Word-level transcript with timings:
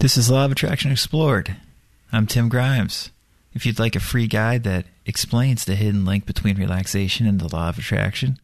This 0.00 0.16
is 0.16 0.30
Law 0.30 0.46
of 0.46 0.52
Attraction 0.52 0.90
Explored. 0.90 1.56
I'm 2.10 2.26
Tim 2.26 2.48
Grimes. 2.48 3.10
If 3.52 3.66
you'd 3.66 3.78
like 3.78 3.94
a 3.94 4.00
free 4.00 4.26
guide 4.26 4.62
that 4.62 4.86
explains 5.04 5.66
the 5.66 5.74
hidden 5.74 6.06
link 6.06 6.24
between 6.24 6.56
relaxation 6.56 7.26
and 7.26 7.38
the 7.38 7.54
law 7.54 7.68
of 7.68 7.76
attraction, 7.76 8.38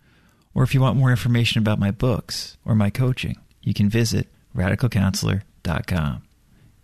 or 0.52 0.64
if 0.64 0.74
you 0.74 0.82
want 0.82 0.98
more 0.98 1.08
information 1.08 1.58
about 1.58 1.78
my 1.78 1.90
books 1.90 2.58
or 2.66 2.74
my 2.74 2.90
coaching, 2.90 3.38
you 3.62 3.72
can 3.72 3.88
visit 3.88 4.28
radicalcounselor.com. 4.54 6.22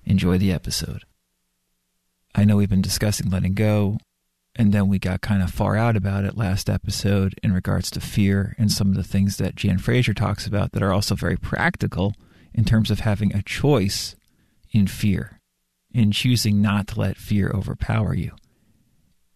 Enjoy 0.07 0.39
the 0.39 0.53
episode. 0.53 1.03
I 2.35 2.47
know 2.47 2.57
we've 2.57 2.71
been 2.71 2.81
discussing 2.81 3.29
letting 3.29 3.53
go, 3.53 3.99
and 4.57 4.73
then 4.73 4.89
we 4.89 4.99
got 4.99 5.21
kind 5.21 5.43
of 5.43 5.51
far 5.51 5.77
out 5.77 5.99
about 5.99 6.25
it 6.25 6.39
last 6.39 6.71
episode 6.71 7.39
in 7.43 7.53
regards 7.53 7.91
to 7.91 8.01
fear 8.01 8.55
and 8.57 8.73
some 8.73 8.89
of 8.89 8.95
the 8.95 9.05
things 9.05 9.37
that 9.37 9.55
Jan 9.55 9.77
Frazier 9.77 10.15
talks 10.15 10.47
about 10.47 10.73
that 10.73 10.83
are 10.83 10.95
also 10.95 11.15
very 11.15 11.37
practical 11.37 12.15
in 12.55 12.65
terms 12.65 12.91
of 12.91 13.01
having 13.01 13.35
a 13.35 13.43
choice 13.43 14.17
in 14.73 14.87
fear, 14.87 15.39
in 15.93 16.11
choosing 16.11 16.61
not 16.61 16.89
to 16.89 17.01
let 17.01 17.17
fear 17.17 17.51
overpower 17.55 18.15
you. 18.15 18.33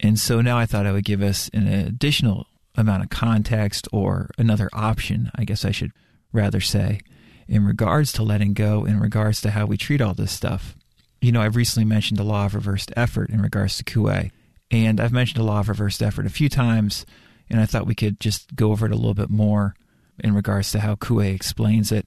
And 0.00 0.18
so 0.18 0.40
now 0.40 0.58
I 0.58 0.66
thought 0.66 0.86
I 0.86 0.92
would 0.92 1.04
give 1.04 1.22
us 1.22 1.48
an 1.54 1.68
additional 1.68 2.46
amount 2.74 3.02
of 3.02 3.10
context 3.10 3.88
or 3.92 4.30
another 4.36 4.68
option, 4.72 5.30
I 5.34 5.44
guess 5.44 5.64
I 5.64 5.70
should 5.70 5.92
rather 6.32 6.60
say, 6.60 7.00
in 7.48 7.64
regards 7.64 8.12
to 8.14 8.22
letting 8.22 8.52
go, 8.52 8.84
in 8.84 9.00
regards 9.00 9.40
to 9.42 9.50
how 9.50 9.66
we 9.66 9.76
treat 9.76 10.00
all 10.00 10.14
this 10.14 10.32
stuff. 10.32 10.76
You 11.20 11.32
know, 11.32 11.40
I've 11.40 11.56
recently 11.56 11.86
mentioned 11.86 12.18
the 12.18 12.24
law 12.24 12.46
of 12.46 12.54
reversed 12.54 12.92
effort 12.96 13.30
in 13.30 13.40
regards 13.40 13.78
to 13.78 13.84
Coué, 13.84 14.30
and 14.70 15.00
I've 15.00 15.12
mentioned 15.12 15.40
the 15.40 15.46
law 15.46 15.60
of 15.60 15.68
reversed 15.68 16.02
effort 16.02 16.26
a 16.26 16.30
few 16.30 16.48
times, 16.48 17.06
and 17.48 17.60
I 17.60 17.66
thought 17.66 17.86
we 17.86 17.94
could 17.94 18.20
just 18.20 18.54
go 18.54 18.72
over 18.72 18.86
it 18.86 18.92
a 18.92 18.96
little 18.96 19.14
bit 19.14 19.30
more 19.30 19.74
in 20.18 20.34
regards 20.34 20.72
to 20.72 20.80
how 20.80 20.94
Coué 20.94 21.34
explains 21.34 21.92
it 21.92 22.06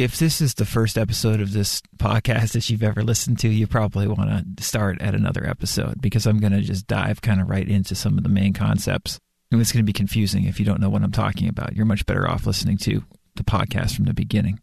if 0.00 0.18
this 0.18 0.40
is 0.40 0.54
the 0.54 0.64
first 0.64 0.96
episode 0.96 1.40
of 1.40 1.52
this 1.52 1.82
podcast 1.98 2.52
that 2.52 2.70
you've 2.70 2.82
ever 2.82 3.02
listened 3.02 3.38
to, 3.40 3.48
you 3.48 3.66
probably 3.66 4.08
want 4.08 4.56
to 4.56 4.64
start 4.64 5.00
at 5.02 5.14
another 5.14 5.46
episode 5.46 6.00
because 6.00 6.26
I'm 6.26 6.38
going 6.38 6.52
to 6.52 6.62
just 6.62 6.86
dive 6.86 7.20
kind 7.20 7.40
of 7.40 7.50
right 7.50 7.68
into 7.68 7.94
some 7.94 8.16
of 8.16 8.22
the 8.22 8.30
main 8.30 8.54
concepts. 8.54 9.20
And 9.52 9.60
it's 9.60 9.72
going 9.72 9.84
to 9.84 9.86
be 9.86 9.92
confusing 9.92 10.44
if 10.44 10.58
you 10.58 10.64
don't 10.64 10.80
know 10.80 10.88
what 10.88 11.02
I'm 11.02 11.12
talking 11.12 11.48
about. 11.48 11.76
You're 11.76 11.84
much 11.84 12.06
better 12.06 12.28
off 12.28 12.46
listening 12.46 12.78
to 12.78 13.04
the 13.34 13.44
podcast 13.44 13.94
from 13.94 14.06
the 14.06 14.14
beginning. 14.14 14.60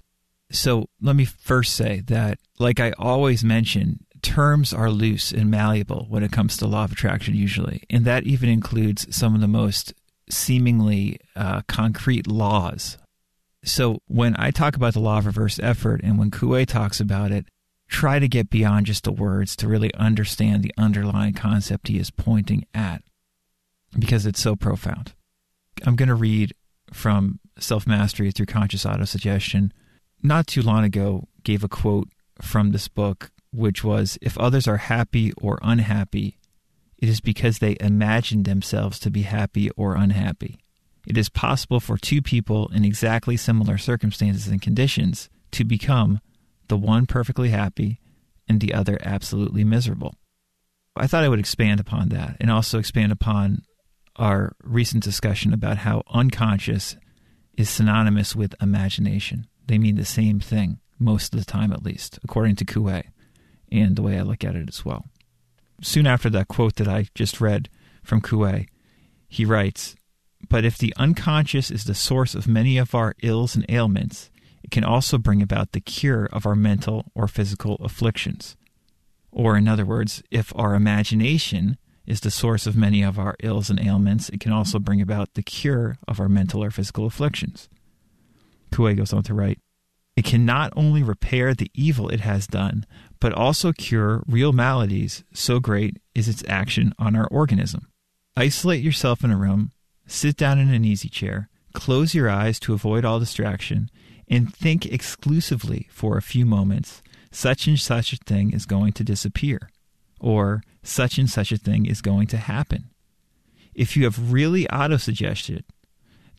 So 0.52 0.88
let 1.02 1.16
me 1.16 1.26
first 1.26 1.76
say 1.76 2.02
that, 2.08 2.40
like 2.58 2.80
I 2.80 2.94
always 2.98 3.44
mention, 3.44 4.00
terms 4.22 4.74
are 4.74 4.90
loose 4.90 5.32
and 5.32 5.52
malleable 5.52 6.08
when 6.10 6.24
it 6.24 6.32
comes 6.32 6.58
to 6.58 6.68
law 6.68 6.86
of 6.86 6.94
attraction, 6.94 7.36
usually. 7.36 7.84
And 7.90 8.06
that 8.06 8.24
even 8.24 8.50
includes 8.50 9.14
some 9.16 9.36
of 9.36 9.42
the 9.42 9.48
most 9.48 9.94
seemingly 10.30 11.20
uh, 11.36 11.62
concrete 11.68 12.28
laws 12.28 12.98
so 13.68 14.02
when 14.08 14.36
I 14.38 14.52
talk 14.52 14.76
about 14.76 14.94
the 14.94 15.00
law 15.00 15.18
of 15.18 15.26
reverse 15.26 15.60
effort 15.60 16.02
and 16.04 16.18
when 16.18 16.32
Coué 16.32 16.66
talks 16.66 17.00
about 17.00 17.32
it, 17.32 17.48
try 17.90 18.20
to 18.20 18.28
get 18.28 18.50
beyond 18.50 18.86
just 18.86 19.04
the 19.04 19.12
words 19.12 19.56
to 19.58 19.68
really 19.68 19.94
understand 19.96 20.64
the 20.64 20.74
underlying 20.78 21.34
concept 21.34 21.88
he 21.88 22.00
is 22.00 22.12
pointing 22.12 22.66
at 22.74 23.02
because 23.98 24.26
it's 24.26 24.42
so 24.42 24.56
profound. 24.56 25.14
I'm 25.86 25.96
going 25.96 26.10
to 26.10 26.16
read 26.16 26.54
from 26.92 27.40
Self 27.60 27.86
Mastery 27.86 28.32
Through 28.32 28.48
Conscious 28.48 28.86
Autosuggestion. 28.86 29.72
Not 30.24 30.48
too 30.48 30.62
long 30.62 30.84
ago, 30.84 31.28
gave 31.44 31.64
a 31.64 31.70
quote 31.70 32.10
from 32.42 32.72
this 32.72 32.88
book, 32.88 33.32
which 33.52 33.84
was 33.84 34.18
If 34.22 34.38
others 34.38 34.68
are 34.68 34.78
happy 34.78 35.34
or 35.40 35.60
unhappy, 35.62 36.38
it 36.98 37.10
is 37.10 37.22
because 37.22 37.60
they 37.60 37.78
imagined 37.80 38.46
themselves 38.46 39.00
to 39.00 39.12
be 39.12 39.22
happy 39.24 39.70
or 39.72 39.96
unhappy 39.96 40.58
it 41.08 41.18
is 41.18 41.30
possible 41.30 41.80
for 41.80 41.98
two 41.98 42.22
people 42.22 42.70
in 42.74 42.84
exactly 42.84 43.38
similar 43.38 43.78
circumstances 43.78 44.48
and 44.48 44.62
conditions 44.62 45.30
to 45.52 45.64
become 45.64 46.20
the 46.68 46.76
one 46.76 47.06
perfectly 47.06 47.50
happy 47.50 48.02
and 48.48 48.60
the 48.60 48.74
other 48.74 48.98
absolutely 49.02 49.64
miserable. 49.64 50.16
I 50.98 51.08
thought 51.08 51.24
I 51.24 51.30
would 51.30 51.40
expand 51.40 51.80
upon 51.80 52.10
that 52.10 52.36
and 52.42 52.52
also 52.52 52.78
expand 52.78 53.14
upon 53.14 53.62
our 54.18 54.54
recent 54.62 55.02
discussion 55.02 55.54
about 55.54 55.78
how 55.78 56.04
unconscious 56.10 56.98
is 57.58 57.70
synonymous 57.70 58.36
with 58.36 58.54
imagination. 58.62 59.48
They 59.66 59.78
mean 59.78 59.96
the 59.96 60.04
same 60.04 60.42
thing, 60.42 60.80
most 61.00 61.34
of 61.34 61.40
the 61.40 61.46
time 61.46 61.72
at 61.72 61.84
least, 61.84 62.20
according 62.22 62.58
to 62.58 62.66
Coué 62.66 63.04
and 63.72 63.96
the 63.96 64.02
way 64.02 64.18
I 64.18 64.24
look 64.24 64.44
at 64.44 64.58
it 64.58 64.68
as 64.68 64.84
well. 64.84 65.06
Soon 65.82 66.06
after 66.06 66.30
that 66.32 66.50
quote 66.50 66.76
that 66.76 66.88
I 66.90 67.08
just 67.16 67.40
read 67.40 67.70
from 68.04 68.22
Coué, 68.22 68.68
he 69.30 69.46
writes, 69.46 69.96
but 70.50 70.66
if 70.66 70.78
the 70.78 70.94
unconscious 70.98 71.72
is 71.72 71.84
the 71.84 71.94
source 71.94 72.36
of 72.36 72.48
many 72.48 72.78
of 72.78 72.96
our 72.96 73.16
ills 73.22 73.56
and 73.56 73.66
ailments, 73.70 74.30
it 74.64 74.72
can 74.72 74.84
also 74.84 75.18
bring 75.18 75.42
about 75.42 75.72
the 75.72 75.82
cure 75.82 76.28
of 76.32 76.46
our 76.46 76.56
mental 76.56 77.12
or 77.16 77.28
physical 77.28 77.76
afflictions. 77.76 78.56
Or, 79.32 79.58
in 79.58 79.68
other 79.68 79.86
words, 79.86 80.24
if 80.32 80.52
our 80.56 80.74
imagination 80.76 81.78
is 82.06 82.22
the 82.22 82.32
source 82.32 82.66
of 82.66 82.76
many 82.76 83.04
of 83.04 83.20
our 83.20 83.36
ills 83.42 83.70
and 83.70 83.80
ailments, 83.80 84.30
it 84.30 84.40
can 84.40 84.52
also 84.52 84.80
bring 84.80 85.02
about 85.02 85.34
the 85.34 85.44
cure 85.44 85.98
of 86.08 86.20
our 86.20 86.30
mental 86.30 86.64
or 86.64 86.72
physical 86.72 87.06
afflictions. 87.06 87.70
Coué 88.72 88.96
goes 88.96 89.14
on 89.14 89.24
to 89.24 89.34
write 89.34 89.60
It 90.16 90.26
can 90.26 90.46
not 90.46 90.74
only 90.76 91.04
repair 91.04 91.54
the 91.54 91.72
evil 91.74 92.10
it 92.10 92.22
has 92.22 92.48
done, 92.48 92.86
but 93.20 93.34
also 93.34 93.74
cure 93.74 94.24
real 94.28 94.54
maladies, 94.54 95.24
so 95.34 95.60
great 95.60 95.98
is 96.16 96.28
its 96.28 96.44
action 96.48 96.94
on 96.98 97.16
our 97.16 97.28
organism. 97.28 97.88
Isolate 98.36 98.84
yourself 98.84 99.24
in 99.24 99.32
a 99.32 99.38
room 99.38 99.72
Sit 100.08 100.38
down 100.38 100.58
in 100.58 100.74
an 100.74 100.86
easy 100.86 101.10
chair, 101.10 101.50
close 101.74 102.16
your 102.16 102.30
eyes 102.30 102.60
to 102.62 102.74
avoid 102.74 103.06
all 103.06 103.20
distraction, 103.20 103.90
and 104.28 104.54
think 104.54 104.86
exclusively 104.86 105.88
for 105.92 106.18
a 106.18 106.22
few 106.22 106.46
moments 106.46 107.04
such 107.32 107.68
and 107.68 107.80
such 107.80 108.14
a 108.14 108.18
thing 108.18 108.52
is 108.52 108.66
going 108.66 108.94
to 108.94 109.04
disappear, 109.04 109.70
or 110.20 110.64
such 110.82 111.18
and 111.18 111.30
such 111.30 111.52
a 111.52 111.58
thing 111.58 111.86
is 111.86 112.02
going 112.02 112.26
to 112.28 112.38
happen. 112.38 112.90
If 113.76 113.96
you 113.96 114.06
have 114.06 114.32
really 114.32 114.66
autosuggested, 114.70 115.66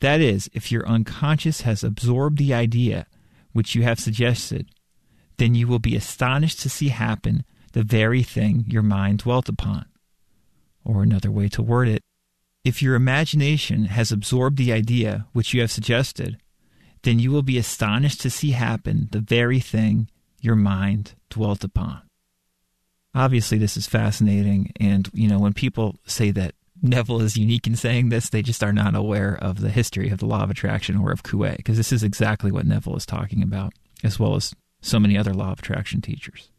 that 0.01 0.21
is, 0.21 0.49
if 0.55 0.73
your 0.73 0.89
unconscious 0.89 1.61
has 1.61 1.84
absorbed 1.84 2.39
the 2.39 2.55
idea 2.55 3.07
which 3.53 3.75
you 3.75 3.83
have 3.83 4.01
suggested, 4.01 4.69
then 5.37 5.55
you 5.55 5.69
will 5.69 5.78
be 5.78 5.95
astonished 5.95 6.61
to 6.61 6.69
see 6.69 6.89
happen 6.89 7.45
the 7.73 7.84
very 7.84 8.23
thing 8.23 8.65
your 8.67 8.83
mind 8.83 9.19
dwelt 9.19 9.49
upon. 9.49 9.87
Or 10.84 11.03
another 11.03 11.31
way 11.31 11.49
to 11.51 11.62
word 11.62 11.89
it, 11.89 12.03
if 12.65 12.83
your 12.83 12.95
imagination 12.95 13.87
has 13.87 14.13
absorbed 14.13 14.59
the 14.59 14.73
idea 14.73 15.27
which 15.33 15.55
you 15.55 15.61
have 15.61 15.71
suggested, 15.71 16.39
then 17.03 17.19
you 17.19 17.31
will 17.31 17.43
be 17.43 17.59
astonished 17.59 18.21
to 18.21 18.31
see 18.31 18.51
happen 18.51 19.09
the 19.13 19.21
very 19.21 19.61
thing 19.61 20.09
your 20.41 20.57
mind 20.57 21.15
dwelt 21.31 21.65
upon. 21.65 22.03
Obviously, 23.15 23.59
this 23.59 23.77
is 23.77 23.87
fascinating. 23.87 24.73
And, 24.79 25.09
you 25.13 25.29
know, 25.29 25.39
when 25.39 25.53
people 25.53 25.99
say 26.07 26.31
that 26.33 26.55
Neville 26.83 27.23
is 27.23 27.37
unique 27.37 27.67
in 27.67 27.75
saying 27.75 28.09
this, 28.09 28.29
they 28.29 28.43
just 28.43 28.63
are 28.63 28.73
not 28.73 28.95
aware 28.95 29.37
of 29.41 29.61
the 29.61 29.71
history 29.71 30.11
of 30.11 30.19
the 30.19 30.27
law 30.27 30.43
of 30.45 30.51
attraction 30.51 30.97
or 30.97 31.11
of 31.11 31.23
Coué, 31.23 31.57
because 31.57 31.77
this 31.77 31.93
is 31.93 32.03
exactly 32.03 32.53
what 32.53 32.67
Neville 32.67 32.97
is 32.97 33.07
talking 33.07 33.43
about, 33.43 33.73
as 34.05 34.19
well 34.19 34.37
as 34.37 34.55
so 34.81 35.01
many 35.01 35.19
other 35.19 35.35
law 35.35 35.53
of 35.53 35.59
attraction 35.59 36.01
teachers. 36.01 36.51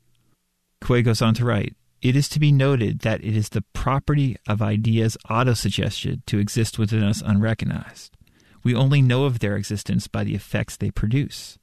Coué 0.82 1.04
goes 1.04 1.22
on 1.22 1.34
to 1.36 1.46
write 1.46 1.76
it 2.02 2.16
is 2.16 2.30
to 2.30 2.40
be 2.40 2.52
noted 2.52 3.00
that 3.00 3.24
it 3.24 3.36
is 3.36 3.50
the 3.50 3.64
property 3.74 4.38
of 4.48 4.62
ideas 4.62 5.18
autosuggested 5.30 6.26
to 6.28 6.40
exist 6.40 6.80
within 6.80 7.04
us 7.04 7.22
unrecognized. 7.26 8.16
We 8.64 8.76
only 8.76 9.02
know 9.02 9.26
of 9.26 9.40
their 9.40 9.56
existence 9.56 10.08
by 10.08 10.24
the 10.24 10.36
effects 10.36 10.78
they 10.78 10.92
produce. 10.92 11.58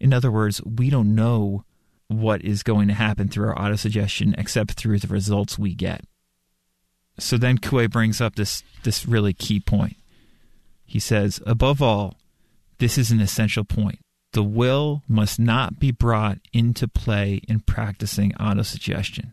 In 0.00 0.12
other 0.12 0.30
words, 0.30 0.62
we 0.62 0.90
don't 0.90 1.14
know 1.14 1.64
what 2.08 2.42
is 2.42 2.62
going 2.62 2.88
to 2.88 2.94
happen 2.94 3.28
through 3.28 3.48
our 3.48 3.54
autosuggestion 3.54 4.34
except 4.38 4.72
through 4.72 4.98
the 4.98 5.08
results 5.08 5.58
we 5.58 5.74
get. 5.74 6.04
So 7.18 7.38
then 7.38 7.58
Coué 7.58 7.90
brings 7.90 8.20
up 8.20 8.36
this, 8.36 8.62
this 8.82 9.06
really 9.06 9.32
key 9.32 9.58
point. 9.58 9.96
He 10.84 11.00
says, 11.00 11.40
above 11.46 11.82
all, 11.82 12.14
this 12.78 12.98
is 12.98 13.10
an 13.10 13.20
essential 13.20 13.64
point. 13.64 14.00
The 14.32 14.42
will 14.42 15.02
must 15.08 15.40
not 15.40 15.80
be 15.80 15.90
brought 15.90 16.38
into 16.52 16.86
play 16.86 17.40
in 17.48 17.60
practicing 17.60 18.32
autosuggestion. 18.32 19.32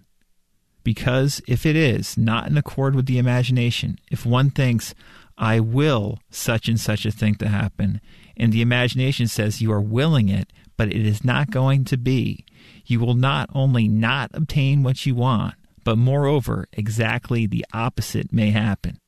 Because 0.84 1.42
if 1.48 1.66
it 1.66 1.76
is 1.76 2.18
not 2.18 2.48
in 2.48 2.58
accord 2.58 2.96
with 2.96 3.06
the 3.06 3.18
imagination, 3.18 4.00
if 4.12 4.26
one 4.26 4.50
thinks, 4.50 4.94
I 5.38 5.60
will 5.60 6.20
such 6.30 6.68
and 6.68 6.80
such 6.80 7.06
a 7.06 7.12
thing 7.12 7.36
to 7.36 7.48
happen, 7.48 8.02
and 8.36 8.52
the 8.52 8.62
imagination 8.62 9.28
says 9.28 9.62
you 9.62 9.72
are 9.72 9.82
willing 9.82 10.30
it, 10.30 10.52
but 10.78 10.90
it 10.90 11.06
is 11.06 11.24
not 11.24 11.52
going 11.52 11.86
to 11.86 11.98
be, 11.98 12.46
you 12.86 13.00
will 13.00 13.14
not 13.14 13.50
only 13.54 13.88
not 13.88 14.32
obtain 14.34 14.84
what 14.84 15.06
you 15.06 15.16
want, 15.16 15.56
but 15.84 15.98
moreover, 15.98 16.68
exactly 16.74 17.46
the 17.46 17.66
opposite 17.74 18.32
may 18.32 18.52
happen. 18.52 19.00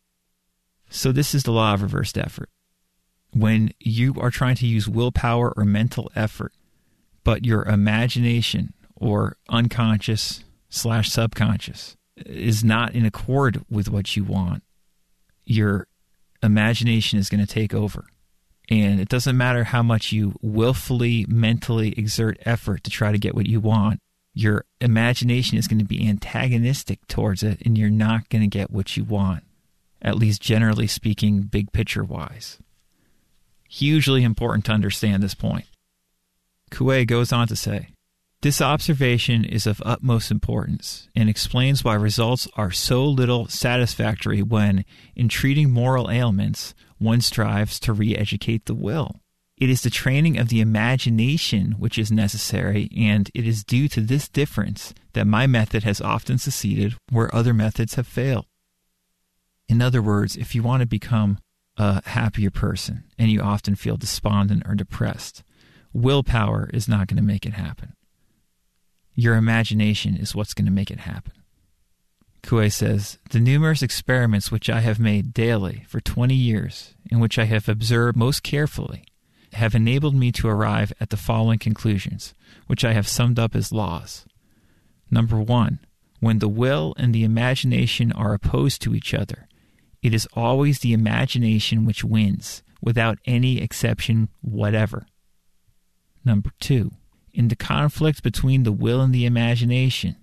So, 0.89 1.11
this 1.11 1.33
is 1.33 1.43
the 1.43 1.51
law 1.51 1.73
of 1.73 1.81
reversed 1.81 2.17
effort. 2.17 2.49
When 3.31 3.71
you 3.79 4.15
are 4.19 4.29
trying 4.29 4.55
to 4.57 4.67
use 4.67 4.87
willpower 4.87 5.53
or 5.57 5.65
mental 5.65 6.11
effort, 6.15 6.53
but 7.23 7.45
your 7.45 7.63
imagination 7.63 8.73
or 8.95 9.37
unconscious 9.49 10.43
slash 10.75 11.09
subconscious 11.09 11.95
is 12.25 12.63
not 12.63 12.93
in 12.93 13.05
accord 13.05 13.63
with 13.69 13.89
what 13.89 14.15
you 14.15 14.23
want, 14.23 14.63
your 15.45 15.87
imagination 16.41 17.19
is 17.19 17.29
going 17.29 17.45
to 17.45 17.51
take 17.51 17.73
over. 17.73 18.05
And 18.69 18.99
it 18.99 19.09
doesn't 19.09 19.37
matter 19.37 19.65
how 19.65 19.83
much 19.83 20.11
you 20.11 20.35
willfully, 20.41 21.25
mentally 21.27 21.93
exert 21.97 22.37
effort 22.45 22.83
to 22.83 22.89
try 22.89 23.11
to 23.11 23.17
get 23.17 23.35
what 23.35 23.45
you 23.45 23.59
want, 23.59 23.99
your 24.33 24.65
imagination 24.81 25.57
is 25.57 25.67
going 25.67 25.79
to 25.79 25.85
be 25.85 26.07
antagonistic 26.07 27.05
towards 27.07 27.43
it 27.43 27.61
and 27.65 27.77
you're 27.77 27.89
not 27.89 28.27
going 28.29 28.41
to 28.41 28.47
get 28.47 28.71
what 28.71 28.97
you 28.97 29.03
want, 29.03 29.43
at 30.01 30.17
least 30.17 30.41
generally 30.41 30.87
speaking, 30.87 31.43
big 31.43 31.71
picture 31.71 32.03
wise. 32.03 32.57
Hugely 33.69 34.23
important 34.23 34.65
to 34.65 34.71
understand 34.71 35.21
this 35.21 35.35
point. 35.35 35.65
Coué 36.71 37.05
goes 37.05 37.31
on 37.31 37.47
to 37.47 37.55
say, 37.55 37.89
this 38.45 38.61
observation 38.61 39.43
is 39.43 39.65
of 39.65 39.81
utmost 39.83 40.29
importance 40.29 41.09
and 41.15 41.27
explains 41.27 41.83
why 41.83 41.95
results 41.95 42.47
are 42.55 42.69
so 42.69 43.03
little 43.03 43.47
satisfactory 43.47 44.43
when, 44.43 44.85
in 45.15 45.27
treating 45.27 45.71
moral 45.71 46.11
ailments, 46.11 46.75
one 46.99 47.21
strives 47.21 47.79
to 47.79 47.91
re 47.91 48.15
educate 48.15 48.65
the 48.65 48.75
will. 48.75 49.15
It 49.57 49.71
is 49.71 49.81
the 49.81 49.89
training 49.89 50.37
of 50.37 50.49
the 50.49 50.61
imagination 50.61 51.71
which 51.79 51.97
is 51.97 52.11
necessary, 52.11 52.87
and 52.95 53.31
it 53.33 53.47
is 53.47 53.63
due 53.63 53.87
to 53.87 53.99
this 53.99 54.29
difference 54.29 54.93
that 55.13 55.25
my 55.25 55.47
method 55.47 55.81
has 55.81 55.99
often 55.99 56.37
succeeded 56.37 56.93
where 57.09 57.33
other 57.33 57.51
methods 57.51 57.95
have 57.95 58.05
failed. 58.05 58.45
In 59.67 59.81
other 59.81 60.03
words, 60.03 60.37
if 60.37 60.53
you 60.53 60.61
want 60.61 60.81
to 60.81 60.87
become 60.87 61.39
a 61.77 62.07
happier 62.07 62.51
person 62.51 63.05
and 63.17 63.31
you 63.31 63.41
often 63.41 63.73
feel 63.73 63.97
despondent 63.97 64.61
or 64.67 64.75
depressed, 64.75 65.41
willpower 65.93 66.69
is 66.71 66.87
not 66.87 67.07
going 67.07 67.17
to 67.17 67.23
make 67.23 67.47
it 67.47 67.53
happen. 67.53 67.94
Your 69.15 69.35
imagination 69.35 70.15
is 70.15 70.35
what's 70.35 70.53
going 70.53 70.65
to 70.65 70.71
make 70.71 70.91
it 70.91 70.99
happen. 70.99 71.31
Coué 72.43 72.71
says, 72.71 73.17
The 73.31 73.39
numerous 73.39 73.81
experiments 73.81 74.51
which 74.51 74.69
I 74.69 74.81
have 74.81 74.99
made 74.99 75.33
daily 75.33 75.85
for 75.87 75.99
20 75.99 76.35
years, 76.35 76.93
and 77.09 77.19
which 77.19 77.39
I 77.39 77.45
have 77.45 77.67
observed 77.67 78.17
most 78.17 78.43
carefully, 78.43 79.05
have 79.53 79.73
enabled 79.73 80.15
me 80.15 80.31
to 80.33 80.47
arrive 80.47 80.93
at 80.99 81.09
the 81.09 81.17
following 81.17 81.57
conclusions, 81.57 82.35
which 82.67 82.83
I 82.83 82.93
have 82.93 83.07
summed 83.07 83.39
up 83.39 83.55
as 83.55 83.71
laws. 83.71 84.25
Number 85.09 85.39
one, 85.39 85.79
when 86.19 86.39
the 86.39 86.49
will 86.49 86.93
and 86.97 87.15
the 87.15 87.23
imagination 87.23 88.11
are 88.11 88.33
opposed 88.33 88.81
to 88.81 88.93
each 88.93 89.13
other, 89.13 89.47
it 90.03 90.13
is 90.13 90.27
always 90.33 90.79
the 90.79 90.93
imagination 90.93 91.85
which 91.85 92.03
wins, 92.03 92.63
without 92.81 93.17
any 93.25 93.59
exception 93.59 94.29
whatever. 94.41 95.07
Number 96.23 96.51
two, 96.59 96.91
in 97.35 97.49
the 97.49 97.55
conflict 97.55 98.23
between 98.23 98.63
the 98.63 98.71
will 98.71 99.01
and 99.01 99.13
the 99.13 99.25
imagination, 99.25 100.15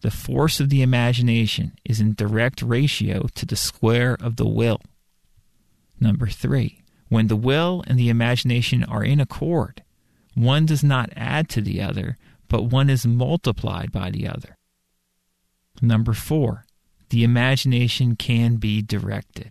the 0.00 0.10
force 0.10 0.60
of 0.60 0.70
the 0.70 0.82
imagination 0.82 1.72
is 1.84 2.00
in 2.00 2.14
direct 2.14 2.62
ratio 2.62 3.26
to 3.34 3.44
the 3.44 3.56
square 3.56 4.16
of 4.20 4.36
the 4.36 4.46
will. 4.46 4.80
Number 5.98 6.28
three, 6.28 6.82
when 7.08 7.26
the 7.26 7.36
will 7.36 7.84
and 7.86 7.98
the 7.98 8.08
imagination 8.08 8.84
are 8.84 9.04
in 9.04 9.20
accord, 9.20 9.82
one 10.34 10.64
does 10.64 10.84
not 10.84 11.10
add 11.16 11.48
to 11.50 11.60
the 11.60 11.82
other, 11.82 12.16
but 12.48 12.62
one 12.62 12.88
is 12.88 13.04
multiplied 13.04 13.92
by 13.92 14.10
the 14.10 14.26
other. 14.28 14.56
Number 15.82 16.12
four, 16.12 16.64
the 17.10 17.24
imagination 17.24 18.14
can 18.14 18.56
be 18.56 18.80
directed. 18.80 19.50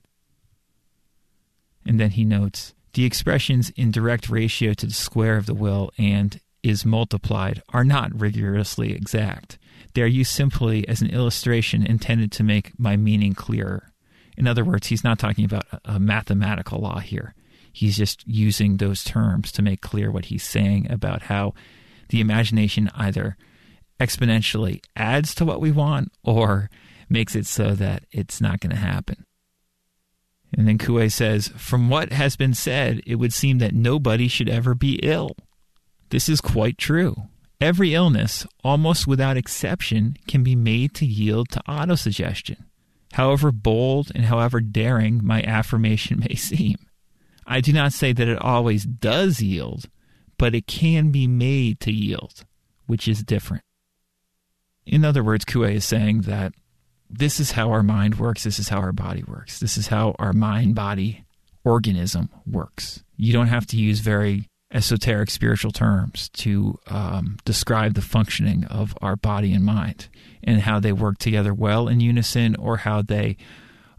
And 1.86 2.00
then 2.00 2.12
he 2.12 2.24
notes 2.24 2.74
the 2.94 3.04
expressions 3.04 3.72
in 3.72 3.92
direct 3.92 4.30
ratio 4.30 4.74
to 4.74 4.86
the 4.86 4.94
square 4.94 5.38
of 5.38 5.45
the 5.45 5.54
will 5.54 5.92
and 5.98 6.39
is 6.64 6.86
multiplied 6.86 7.62
are 7.70 7.84
not 7.84 8.20
rigorously 8.20 8.94
exact. 8.94 9.58
They 9.94 10.02
are 10.02 10.08
used 10.08 10.32
simply 10.32 10.88
as 10.88 11.02
an 11.02 11.10
illustration 11.10 11.86
intended 11.86 12.32
to 12.34 12.44
make 12.44 12.78
my 12.78 12.98
meaning 12.98 13.34
clearer. 13.34 13.94
In 14.38 14.48
other 14.48 14.64
words, 14.64 14.88
he's 14.88 15.04
not 15.04 15.20
talking 15.20 15.46
about 15.46 15.66
a 15.86 16.00
mathematical 16.00 16.80
law 16.80 17.00
here. 17.00 17.34
He's 17.72 17.98
just 17.98 18.26
using 18.28 18.78
those 18.78 19.04
terms 19.04 19.52
to 19.54 19.62
make 19.62 19.82
clear 19.82 20.12
what 20.12 20.26
he's 20.26 20.44
saying 20.44 20.90
about 20.90 21.24
how 21.24 21.54
the 22.10 22.22
imagination 22.22 22.90
either 22.96 23.38
exponentially 24.00 24.82
adds 24.96 25.36
to 25.36 25.46
what 25.46 25.62
we 25.62 25.72
want 25.72 26.12
or 26.24 26.70
makes 27.10 27.36
it 27.36 27.46
so 27.46 27.72
that 27.76 28.06
it's 28.12 28.40
not 28.40 28.60
going 28.60 28.72
to 28.72 28.82
happen. 28.82 29.26
And 30.58 30.68
then 30.68 30.78
Coué 30.78 31.12
says, 31.12 31.50
From 31.50 31.90
what 31.90 32.12
has 32.12 32.36
been 32.36 32.54
said, 32.54 33.02
it 33.06 33.16
would 33.16 33.34
seem 33.34 33.60
that 33.60 33.76
nobody 33.76 34.28
should 34.28 34.50
ever 34.50 34.74
be 34.74 35.00
ill. 35.04 35.36
This 36.10 36.28
is 36.28 36.42
quite 36.42 36.78
true. 36.78 37.16
Every 37.62 37.94
illness, 37.94 38.48
almost 38.64 39.06
without 39.06 39.38
exception, 39.38 40.18
can 40.28 40.44
be 40.44 40.56
made 40.56 40.94
to 40.96 41.06
yield 41.06 41.50
to 41.50 41.62
autosuggestion, 41.68 42.64
however 43.14 43.52
bold 43.52 44.12
and 44.16 44.26
however 44.26 44.62
daring 44.62 45.22
my 45.24 45.44
affirmation 45.44 46.20
may 46.20 46.36
seem. 46.36 46.78
I 47.46 47.62
do 47.62 47.74
not 47.74 47.94
say 47.94 48.14
that 48.14 48.28
it 48.28 48.42
always 48.42 48.86
does 48.86 49.42
yield, 49.42 49.90
but 50.38 50.56
it 50.56 50.68
can 50.68 51.12
be 51.12 51.28
made 51.28 51.80
to 51.82 51.92
yield, 51.92 52.46
which 52.86 53.08
is 53.08 53.24
different. 53.24 53.64
In 54.86 55.06
other 55.06 55.24
words, 55.24 55.46
Coué 55.46 55.76
is 55.76 55.86
saying 55.86 56.22
that 56.22 56.54
this 57.10 57.40
is 57.40 57.52
how 57.52 57.72
our 57.72 57.84
mind 57.84 58.20
works, 58.20 58.44
this 58.44 58.58
is 58.58 58.70
how 58.70 58.80
our 58.80 58.94
body 58.94 59.24
works, 59.28 59.60
this 59.60 59.78
is 59.78 59.88
how 59.88 60.16
our 60.18 60.34
mind 60.34 60.76
body 60.76 61.26
organism 61.64 62.30
works. 62.48 63.04
You 63.18 63.34
don't 63.34 63.48
have 63.48 63.68
to 63.68 63.78
use 63.78 64.00
very 64.00 64.49
esoteric 64.71 65.30
spiritual 65.30 65.71
terms 65.71 66.30
to 66.30 66.77
um, 66.88 67.38
describe 67.44 67.95
the 67.95 68.01
functioning 68.01 68.66
of 68.66 68.95
our 69.01 69.16
body 69.16 69.51
and 69.51 69.66
mind 69.66 70.10
and 70.44 70.62
how 70.62 70.80
they 70.80 70.92
work 70.92 71.18
together 71.18 71.54
well 71.54 71.88
in 71.88 72.00
unison 72.00 72.56
or 72.56 72.77
how 72.77 73.01
they 73.01 73.36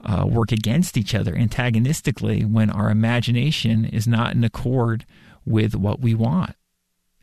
uh, 0.05 0.25
work 0.26 0.52
against 0.52 0.96
each 0.96 1.14
other 1.14 1.37
antagonistically 1.37 2.44
when 2.44 2.70
our 2.70 2.90
imagination 2.90 3.84
is 3.84 4.06
not 4.06 4.34
in 4.34 4.44
accord 4.44 5.05
with 5.44 5.75
what 5.75 6.00
we 6.00 6.14
want. 6.14 6.55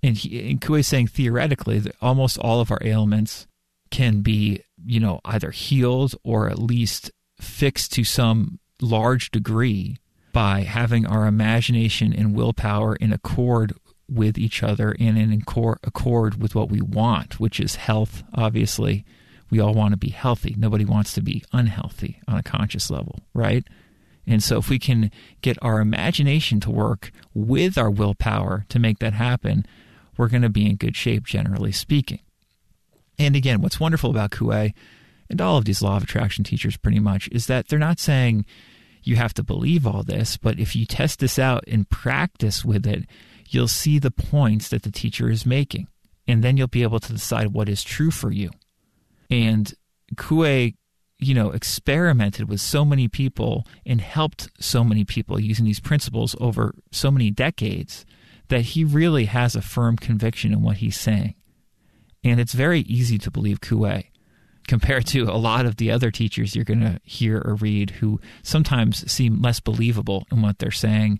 And, 0.03 0.15
he, 0.15 0.51
and 0.51 0.63
is 0.63 0.87
saying 0.87 1.07
theoretically 1.07 1.79
that 1.79 1.95
almost 2.01 2.37
all 2.37 2.61
of 2.61 2.71
our 2.71 2.79
ailments 2.83 3.47
can 3.89 4.21
be, 4.21 4.61
you 4.85 4.99
know, 4.99 5.21
either 5.25 5.51
healed 5.51 6.15
or 6.23 6.49
at 6.49 6.59
least 6.59 7.11
fixed 7.39 7.93
to 7.93 8.03
some 8.03 8.59
large 8.81 9.31
degree 9.31 9.97
by 10.37 10.61
having 10.61 11.03
our 11.03 11.25
imagination 11.25 12.13
and 12.13 12.35
willpower 12.35 12.95
in 12.97 13.11
accord 13.11 13.73
with 14.07 14.37
each 14.37 14.61
other 14.61 14.95
and 14.99 15.17
in 15.17 15.33
accord 15.33 16.39
with 16.39 16.53
what 16.53 16.69
we 16.69 16.79
want, 16.79 17.39
which 17.39 17.59
is 17.59 17.77
health. 17.77 18.21
Obviously, 18.35 19.03
we 19.49 19.59
all 19.59 19.73
want 19.73 19.93
to 19.93 19.97
be 19.97 20.11
healthy. 20.11 20.53
Nobody 20.55 20.85
wants 20.85 21.11
to 21.13 21.23
be 21.23 21.43
unhealthy 21.53 22.21
on 22.27 22.37
a 22.37 22.43
conscious 22.43 22.91
level, 22.91 23.21
right? 23.33 23.65
And 24.27 24.43
so, 24.43 24.59
if 24.59 24.69
we 24.69 24.77
can 24.77 25.09
get 25.41 25.57
our 25.63 25.79
imagination 25.79 26.59
to 26.59 26.69
work 26.69 27.09
with 27.33 27.75
our 27.75 27.89
willpower 27.89 28.63
to 28.69 28.77
make 28.77 28.99
that 28.99 29.13
happen, 29.13 29.65
we're 30.17 30.29
going 30.29 30.43
to 30.43 30.49
be 30.49 30.69
in 30.69 30.75
good 30.75 30.95
shape, 30.95 31.25
generally 31.25 31.71
speaking. 31.71 32.19
And 33.17 33.35
again, 33.35 33.59
what's 33.59 33.79
wonderful 33.79 34.11
about 34.11 34.29
Coué 34.29 34.75
and 35.31 35.41
all 35.41 35.57
of 35.57 35.65
these 35.65 35.81
law 35.81 35.97
of 35.97 36.03
attraction 36.03 36.43
teachers 36.43 36.77
pretty 36.77 36.99
much 36.99 37.27
is 37.31 37.47
that 37.47 37.69
they're 37.69 37.79
not 37.79 37.99
saying 37.99 38.45
you 39.07 39.15
have 39.15 39.33
to 39.35 39.43
believe 39.43 39.87
all 39.87 40.03
this, 40.03 40.37
but 40.37 40.59
if 40.59 40.75
you 40.75 40.85
test 40.85 41.19
this 41.19 41.39
out 41.39 41.63
and 41.67 41.89
practice 41.89 42.65
with 42.65 42.85
it, 42.85 43.05
you'll 43.49 43.67
see 43.67 43.99
the 43.99 44.11
points 44.11 44.69
that 44.69 44.83
the 44.83 44.91
teacher 44.91 45.29
is 45.29 45.45
making. 45.45 45.87
And 46.27 46.43
then 46.43 46.57
you'll 46.57 46.67
be 46.67 46.83
able 46.83 46.99
to 46.99 47.13
decide 47.13 47.53
what 47.53 47.69
is 47.69 47.83
true 47.83 48.11
for 48.11 48.31
you. 48.31 48.51
And 49.29 49.73
Coué, 50.15 50.75
you 51.19 51.33
know, 51.33 51.51
experimented 51.51 52.49
with 52.49 52.59
so 52.59 52.83
many 52.83 53.07
people 53.07 53.65
and 53.85 54.01
helped 54.01 54.49
so 54.59 54.83
many 54.83 55.05
people 55.05 55.39
using 55.39 55.65
these 55.65 55.79
principles 55.79 56.35
over 56.41 56.75
so 56.91 57.09
many 57.09 57.31
decades 57.31 58.05
that 58.49 58.61
he 58.61 58.83
really 58.83 59.25
has 59.25 59.55
a 59.55 59.61
firm 59.61 59.95
conviction 59.95 60.51
in 60.51 60.61
what 60.61 60.77
he's 60.77 60.99
saying. 60.99 61.35
And 62.23 62.39
it's 62.39 62.53
very 62.53 62.81
easy 62.81 63.17
to 63.19 63.31
believe 63.31 63.61
Coué 63.61 64.07
compared 64.67 65.05
to 65.07 65.23
a 65.23 65.37
lot 65.37 65.65
of 65.65 65.77
the 65.77 65.91
other 65.91 66.11
teachers 66.11 66.55
you're 66.55 66.65
going 66.65 66.81
to 66.81 66.99
hear 67.03 67.41
or 67.43 67.55
read 67.55 67.91
who 67.91 68.19
sometimes 68.43 69.09
seem 69.09 69.41
less 69.41 69.59
believable 69.59 70.27
in 70.31 70.41
what 70.41 70.59
they're 70.59 70.71
saying 70.71 71.19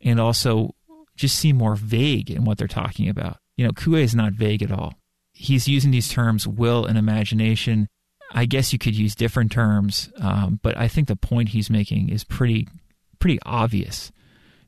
and 0.00 0.20
also 0.20 0.74
just 1.16 1.38
seem 1.38 1.56
more 1.56 1.76
vague 1.76 2.30
in 2.30 2.44
what 2.44 2.58
they're 2.58 2.68
talking 2.68 3.08
about. 3.08 3.38
You 3.56 3.66
know, 3.66 3.72
Coué 3.72 4.02
is 4.02 4.14
not 4.14 4.32
vague 4.32 4.62
at 4.62 4.72
all. 4.72 4.94
He's 5.32 5.68
using 5.68 5.90
these 5.90 6.08
terms 6.08 6.46
will 6.46 6.84
and 6.84 6.98
imagination. 6.98 7.88
I 8.32 8.44
guess 8.44 8.72
you 8.72 8.78
could 8.78 8.96
use 8.96 9.14
different 9.14 9.50
terms, 9.50 10.10
um, 10.18 10.60
but 10.62 10.76
I 10.76 10.88
think 10.88 11.08
the 11.08 11.16
point 11.16 11.50
he's 11.50 11.70
making 11.70 12.10
is 12.10 12.24
pretty 12.24 12.68
pretty 13.18 13.38
obvious. 13.44 14.12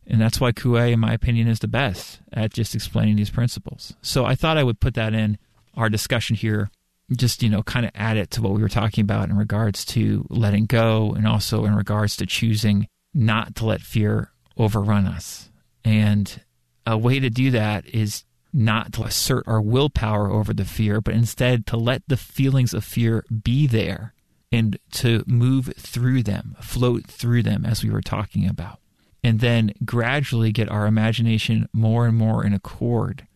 And 0.07 0.21
that's 0.21 0.41
why 0.41 0.51
Coué, 0.51 0.93
in 0.93 1.01
my 1.01 1.13
opinion, 1.13 1.47
is 1.47 1.61
the 1.61 1.69
best 1.69 2.21
at 2.33 2.53
just 2.53 2.75
explaining 2.75 3.17
these 3.17 3.31
principles. 3.31 3.95
So 4.03 4.25
I 4.25 4.35
thought 4.35 4.59
I 4.59 4.65
would 4.65 4.81
put 4.81 4.95
that 4.95 5.15
in 5.15 5.39
our 5.75 5.89
discussion 5.89 6.35
here 6.35 6.71
just 7.17 7.43
you 7.43 7.49
know 7.49 7.63
kind 7.63 7.87
of 7.87 7.93
add 7.95 8.17
it 8.17 8.31
to 8.33 8.43
what 8.43 8.53
we 8.53 8.63
were 8.63 8.69
talking 8.69 9.03
about 9.03 9.29
in 9.29 9.37
regards 9.37 9.85
to 9.85 10.27
letting 10.31 10.67
go 10.67 11.13
and 11.13 11.27
also 11.27 11.65
in 11.65 11.75
regards 11.75 12.17
to 12.17 12.27
choosing 12.27 12.87
not 13.15 13.55
to 13.57 13.67
let 13.67 13.81
fear 13.81 14.31
overrun 14.57 15.07
us. 15.07 15.51
And 15.85 16.43
a 16.87 16.97
way 16.97 17.21
to 17.21 17.31
do 17.31 17.51
that 17.53 17.87
is 17.87 18.25
not 18.53 18.93
to 18.93 19.03
assert 19.05 19.45
our 19.47 19.61
willpower 19.61 20.29
over 20.29 20.53
the 20.53 20.65
fear 20.65 21.01
but 21.01 21.15
instead 21.15 21.67
to 21.67 21.77
let 21.77 22.03
the 22.09 22.17
feelings 22.17 22.75
of 22.75 22.85
fear 22.85 23.25
be 23.43 23.67
there 23.67 24.13
and 24.53 24.77
to 24.91 25.23
move 25.27 25.73
through 25.77 26.23
them 26.23 26.57
float 26.61 27.07
through 27.07 27.43
them 27.43 27.65
as 27.65 27.85
we 27.85 27.91
were 27.91 28.01
talking 28.01 28.49
about. 28.49 28.79
And 29.23 29.41
then 29.41 29.73
gradually 29.85 30.51
get 30.51 30.71
our 30.71 30.87
imagination 30.87 31.69
more 31.73 32.07
and 32.07 32.17
more 32.17 32.45
in 32.45 32.55
accord 32.55 33.27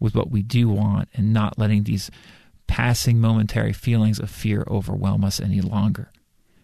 with 0.00 0.14
what 0.14 0.30
we 0.30 0.42
do 0.42 0.68
want 0.68 1.08
and 1.14 1.32
not 1.32 1.58
letting 1.58 1.84
these 1.84 2.10
passing 2.68 3.18
momentary 3.18 3.72
feelings 3.72 4.20
of 4.20 4.30
fear 4.30 4.64
overwhelm 4.68 5.24
us 5.24 5.40
any 5.40 5.60
longer. 5.60 6.12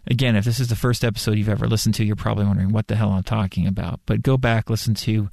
Again, 0.06 0.36
if 0.36 0.44
this 0.44 0.60
is 0.60 0.68
the 0.68 0.76
first 0.76 1.02
episode 1.02 1.36
you've 1.38 1.48
ever 1.48 1.66
listened 1.66 1.94
to, 1.96 2.04
you're 2.04 2.14
probably 2.14 2.44
wondering 2.44 2.72
what 2.72 2.88
the 2.88 2.96
hell 2.96 3.10
I'm 3.10 3.22
talking 3.22 3.66
about. 3.66 4.00
But 4.06 4.22
go 4.22 4.36
back, 4.36 4.68
listen 4.68 4.94
to 4.94 5.30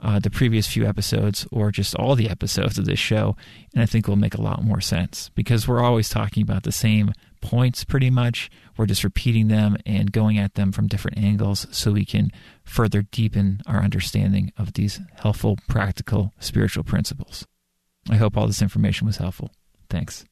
uh, 0.00 0.18
the 0.18 0.30
previous 0.30 0.66
few 0.66 0.86
episodes 0.86 1.46
or 1.52 1.70
just 1.70 1.94
all 1.94 2.14
the 2.14 2.28
episodes 2.28 2.78
of 2.78 2.84
this 2.84 2.98
show, 2.98 3.36
and 3.72 3.82
I 3.82 3.86
think 3.86 4.06
it 4.06 4.10
will 4.10 4.16
make 4.16 4.34
a 4.34 4.42
lot 4.42 4.64
more 4.64 4.80
sense 4.80 5.30
because 5.34 5.68
we're 5.68 5.82
always 5.82 6.08
talking 6.08 6.42
about 6.42 6.62
the 6.62 6.72
same 6.72 7.12
points 7.40 7.84
pretty 7.84 8.10
much. 8.10 8.50
We're 8.76 8.86
just 8.86 9.04
repeating 9.04 9.48
them 9.48 9.76
and 9.86 10.10
going 10.10 10.38
at 10.38 10.54
them 10.54 10.72
from 10.72 10.88
different 10.88 11.18
angles 11.18 11.66
so 11.70 11.92
we 11.92 12.04
can 12.04 12.30
further 12.64 13.02
deepen 13.02 13.62
our 13.66 13.82
understanding 13.82 14.52
of 14.58 14.72
these 14.72 15.00
helpful, 15.16 15.58
practical, 15.68 16.32
spiritual 16.38 16.84
principles. 16.84 17.46
I 18.10 18.16
hope 18.16 18.36
all 18.36 18.46
this 18.46 18.62
information 18.62 19.06
was 19.06 19.18
helpful. 19.18 19.52
Thanks. 19.94 20.24